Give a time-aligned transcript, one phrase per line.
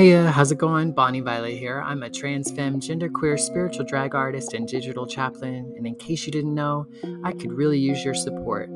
[0.00, 0.92] Hey, uh, how's it going?
[0.92, 1.82] Bonnie Violet here.
[1.84, 5.74] I'm a trans femme, genderqueer, spiritual drag artist, and digital chaplain.
[5.76, 6.86] And in case you didn't know,
[7.22, 8.70] I could really use your support.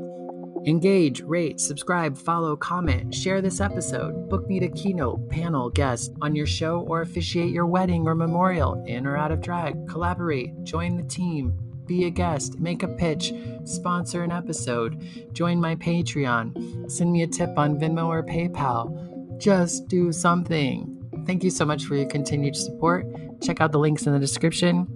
[0.66, 6.37] Engage, rate, subscribe, follow, comment, share this episode, book me to keynote, panel, guest on
[6.37, 9.88] your show, or officiate your wedding or memorial, in or out of drag.
[9.88, 11.54] Collaborate, join the team,
[11.86, 13.32] be a guest, make a pitch,
[13.64, 15.02] sponsor an episode,
[15.32, 19.39] join my Patreon, send me a tip on Venmo or PayPal.
[19.39, 20.93] Just do something.
[21.27, 23.07] Thank you so much for your continued support.
[23.41, 24.87] Check out the links in the description.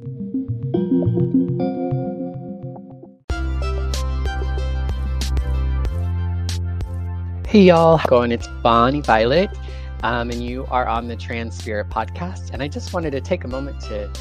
[7.47, 8.31] Hey y'all, going?
[8.31, 9.49] It's Bonnie Violet,
[10.03, 12.51] um, and you are on the Trans Spirit podcast.
[12.53, 14.13] And I just wanted to take a moment to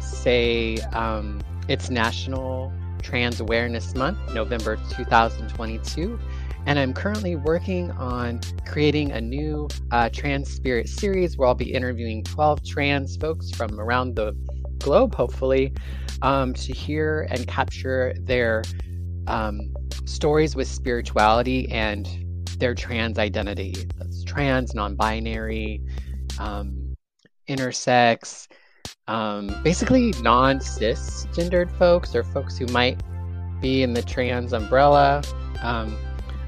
[0.00, 6.18] say um, it's National Trans Awareness Month, November 2022.
[6.66, 11.72] And I'm currently working on creating a new uh, Trans Spirit series where I'll be
[11.72, 14.32] interviewing 12 trans folks from around the
[14.78, 15.72] globe, hopefully,
[16.22, 18.62] um, to hear and capture their
[19.26, 22.08] um, stories with spirituality and
[22.58, 23.74] their trans identity.
[23.96, 25.82] That's trans, non binary,
[26.38, 26.94] um,
[27.48, 28.46] intersex,
[29.08, 33.02] um, basically non cisgendered folks or folks who might
[33.60, 35.22] be in the trans umbrella.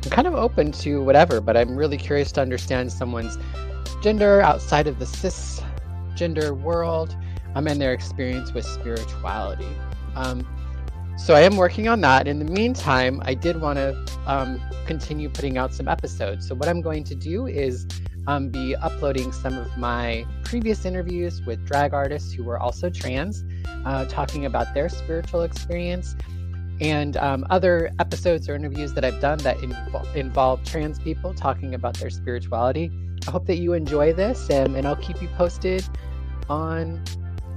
[0.04, 3.38] I'm kind of open to whatever, but I'm really curious to understand someone's
[4.02, 7.16] gender outside of the cisgender world
[7.54, 9.68] um, and their experience with spirituality.
[10.14, 10.46] Um,
[11.16, 12.28] so I am working on that.
[12.28, 16.46] In the meantime, I did want to um, continue putting out some episodes.
[16.46, 17.86] So what I'm going to do is
[18.26, 23.42] um, be uploading some of my previous interviews with drag artists who were also trans,
[23.86, 26.14] uh, talking about their spiritual experience,
[26.80, 31.74] and um, other episodes or interviews that I've done that inv- involve trans people talking
[31.74, 32.90] about their spirituality.
[33.26, 35.84] I hope that you enjoy this, and, and I'll keep you posted
[36.48, 37.02] on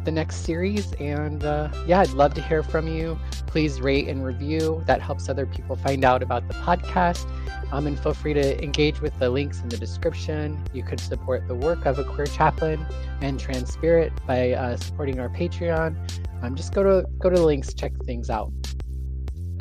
[0.06, 0.94] the next series.
[0.94, 3.20] And uh, yeah, I'd love to hear from you.
[3.48, 4.82] Please rate and review.
[4.86, 7.28] That helps other people find out about the podcast.
[7.74, 10.64] Um, and feel free to engage with the links in the description.
[10.74, 12.86] You could support the work of a queer chaplain
[13.20, 15.98] and trans spirit by uh, supporting our Patreon.
[16.42, 18.54] Um, just go to go to the links, check things out.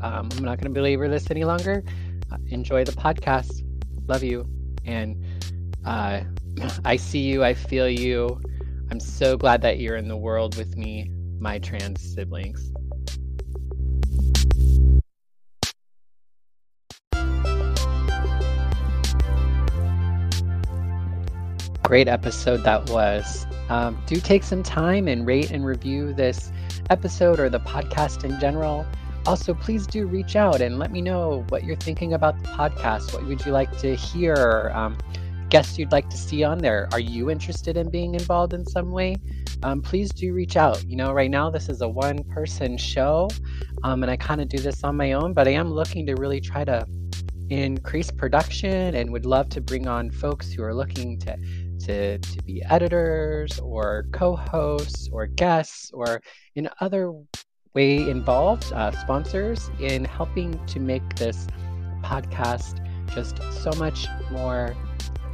[0.00, 1.82] Um, I'm not going to belabor this any longer.
[2.30, 3.62] Uh, enjoy the podcast.
[4.08, 4.46] Love you,
[4.84, 5.24] and
[5.84, 6.20] uh,
[6.84, 7.44] I see you.
[7.44, 8.40] I feel you.
[8.90, 12.72] I'm so glad that you're in the world with me, my trans siblings.
[21.82, 23.46] Great episode that was.
[23.68, 26.50] Um, do take some time and rate and review this
[26.90, 28.86] episode or the podcast in general.
[29.26, 33.12] Also, please do reach out and let me know what you're thinking about the podcast.
[33.12, 34.70] What would you like to hear?
[34.74, 34.96] Um,
[35.48, 36.88] guests you'd like to see on there.
[36.92, 39.16] Are you interested in being involved in some way?
[39.62, 40.84] Um, please do reach out.
[40.84, 43.28] You know, right now this is a one person show,
[43.82, 46.14] um, and I kind of do this on my own, but I am looking to
[46.14, 46.86] really try to
[47.48, 51.36] increase production and would love to bring on folks who are looking to
[51.78, 56.20] to, to be editors or co-hosts or guests or
[56.56, 57.12] in other
[57.76, 61.46] way involved uh, sponsors in helping to make this
[62.02, 62.82] podcast
[63.14, 64.74] just so much more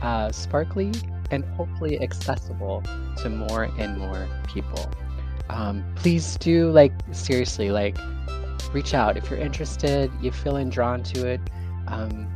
[0.03, 0.93] uh, sparkly
[1.31, 2.83] and hopefully accessible
[3.17, 4.91] to more and more people.
[5.49, 7.97] Um, please do like seriously like
[8.73, 10.11] reach out if you're interested.
[10.21, 11.41] You feeling drawn to it.
[11.87, 12.29] Um,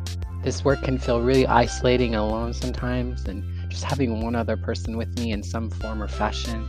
[0.43, 4.97] this work can feel really isolating and alone sometimes, and just having one other person
[4.97, 6.69] with me in some form or fashion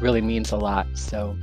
[0.00, 0.86] really means a lot.
[0.94, 1.36] So,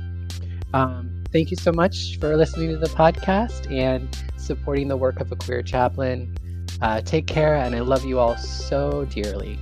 [0.72, 5.30] um, thank you so much for listening to the podcast and supporting the work of
[5.32, 6.34] a queer chaplain.
[6.80, 9.58] Uh, take care, and I love you all so dearly.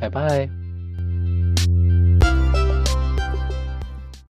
[0.00, 0.63] Bye bye.